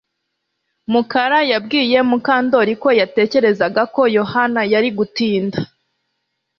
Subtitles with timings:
[0.91, 5.59] Mukara yabwiye Mukandoli ko yatekerezaga ko Yohana yari gutinda